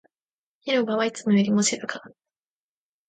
[0.61, 2.17] 広場はいつもよりも静かだった